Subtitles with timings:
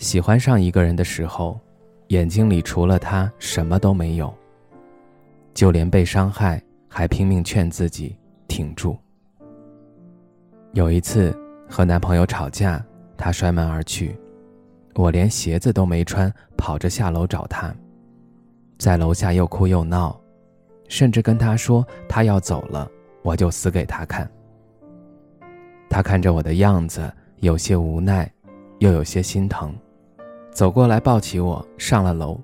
[0.00, 1.60] 喜欢上一个人的时候，
[2.08, 4.34] 眼睛里除了他什么都没有。
[5.52, 8.16] 就连被伤害还拼命劝自己
[8.48, 8.96] 挺住。
[10.72, 12.82] 有一次和男朋友吵架，
[13.14, 14.18] 他摔门而去，
[14.94, 17.70] 我连鞋子都没穿，跑着下楼找他，
[18.78, 20.18] 在楼下又哭又闹，
[20.88, 24.28] 甚至跟他说他要走了，我就死给他看。
[25.90, 28.32] 他看着我的样子，有些无奈，
[28.78, 29.74] 又有些心疼。
[30.60, 32.38] 走过来抱起我上了楼，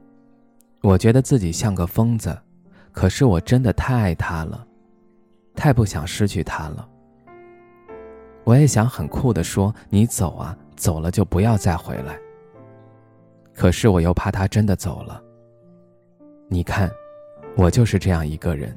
[0.80, 2.34] 我觉得自己像个疯子，
[2.90, 4.66] 可是我真的太爱他了，
[5.54, 6.88] 太不想失去他了。
[8.44, 12.18] 我也想很酷的说：“你走啊，走了就不要再回来。”
[13.54, 15.22] 可是我又怕他真的走了。
[16.48, 16.90] 你看，
[17.54, 18.74] 我就是这样一个人，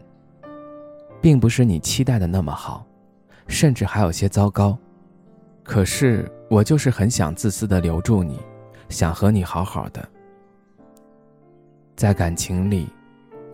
[1.21, 2.85] 并不是你期待的那么好，
[3.47, 4.77] 甚至还有些糟糕，
[5.63, 8.37] 可是我就是很想自私的留住你。
[8.89, 10.07] 想和你好好的，
[11.95, 12.89] 在感情里，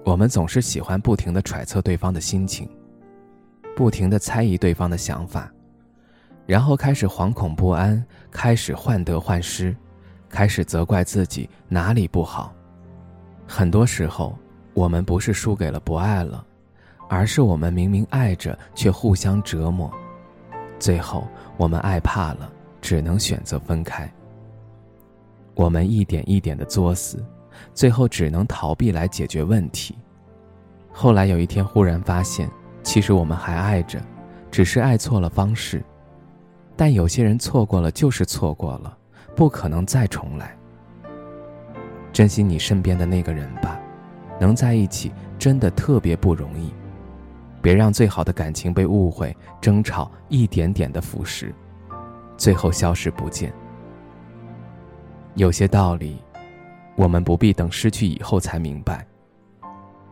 [0.05, 2.69] 我们总是喜欢不停的揣测对方的心情，
[3.75, 5.52] 不停的猜疑对方的想法，
[6.45, 9.75] 然后开始惶恐不安，开始患得患失，
[10.30, 12.53] 开始责怪自己哪里不好。
[13.45, 14.38] 很多时候，
[14.73, 16.45] 我们不是输给了不爱了，
[17.09, 19.92] 而是我们明明爱着却互相折磨，
[20.80, 21.27] 最后
[21.58, 22.49] 我们爱怕了，
[22.81, 24.09] 只能选择分开。
[25.56, 27.23] 我们一点一点的作死，
[27.73, 29.98] 最后只能逃避来解决问题。
[30.92, 32.49] 后来有一天忽然发现，
[32.83, 34.02] 其实我们还爱着，
[34.52, 35.83] 只是爱错了方式。
[36.76, 38.98] 但有些人错过了就是错过了，
[39.33, 40.55] 不可能再重来。
[42.11, 43.80] 珍惜你身边的那个人吧，
[44.39, 46.73] 能在一起真的特别不容易。
[47.61, 51.52] 别让最好的感情被误会、争吵一点点的腐蚀，
[52.38, 53.52] 最后消失不见。
[55.35, 56.17] 有些道理，
[56.95, 59.05] 我们不必等失去以后才明白。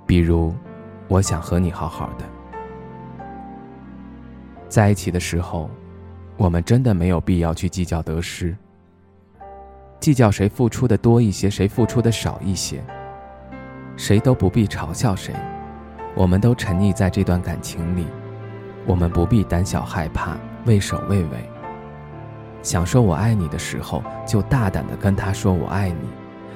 [0.06, 0.54] 比如，
[1.08, 2.26] 我想和你好好的，
[4.68, 5.70] 在一起的时候，
[6.36, 8.54] 我们真的没有必要去计较得失，
[10.02, 12.84] 计较谁付出的多一些，谁付出的少一些，
[13.96, 15.34] 谁都不必嘲笑谁。
[16.16, 18.06] 我们都沉溺在这段感情里，
[18.86, 21.63] 我们不必胆小害怕，畏首畏尾。
[22.64, 26.08] 想说我爱你的时候，就大胆的跟他说我爱你；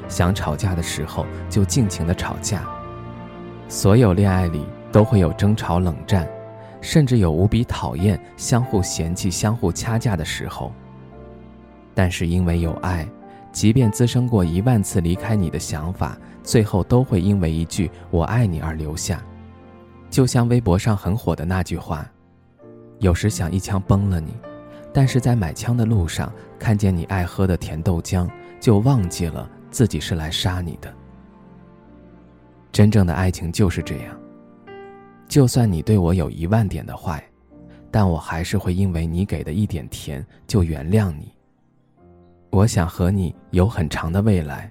[0.08, 2.64] 想吵架的时候，就尽情的吵架。
[3.68, 6.26] 所有恋爱里都会有争吵、冷战，
[6.80, 10.72] 甚至有无比讨厌、相互嫌弃、相互掐架的时候。
[11.94, 13.06] 但是因为有爱，
[13.52, 19.22] 即便滋生过一万次离开你的想法，最后都会因为一句“我爱你”而留下。
[20.10, 22.10] 就像微博上很火的那句话
[23.00, 24.34] ：“有时想一枪崩了你。”
[24.98, 28.28] 但是在买枪的路上，看见你爱喝的甜豆浆，
[28.60, 30.92] 就忘记了自己是来杀你的。
[32.72, 34.20] 真正的爱情就是这样，
[35.28, 37.24] 就算你对我有一万点的坏，
[37.92, 41.32] 但我还是会因为你给的一点甜就原谅你。
[42.50, 44.68] 我想和你有很长的未来，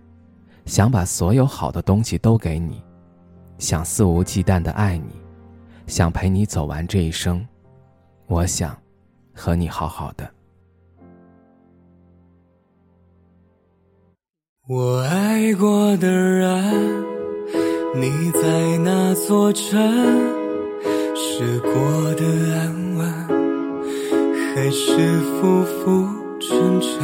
[0.65, 2.83] 想把所有好的东西都给你，
[3.59, 5.13] 想肆无忌惮的爱你，
[5.87, 7.47] 想陪你走完这一生。
[8.27, 8.77] 我想。
[9.37, 10.29] 和你好好的。
[14.67, 17.05] 我爱过的人，
[17.95, 19.79] 你在哪座城？
[21.15, 21.71] 是过
[22.15, 22.25] 得
[22.57, 23.07] 安稳，
[24.55, 26.09] 还是浮浮
[26.41, 26.99] 沉沉？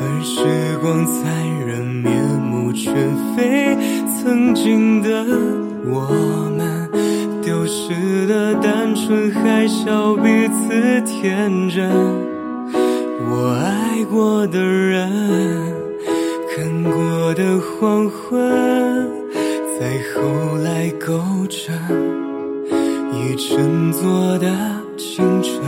[0.00, 2.92] 而时光残忍，面目全
[3.34, 3.74] 非，
[4.20, 5.24] 曾经的
[5.86, 6.51] 我。
[8.72, 11.90] 单纯，还笑彼此天真。
[13.28, 15.12] 我爱过的人，
[16.48, 19.10] 看过的黄昏，
[19.78, 21.20] 在后来勾
[21.50, 21.74] 成
[23.12, 24.48] 一整座的
[24.96, 25.60] 青春。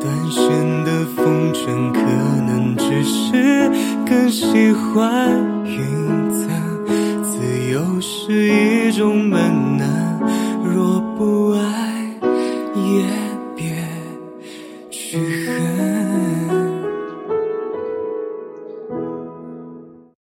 [0.00, 3.70] 断线的风筝，可能只是
[4.04, 5.30] 更喜欢
[5.64, 5.78] 云
[6.32, 6.50] 层。
[7.22, 7.38] 自
[7.72, 9.40] 由是一种本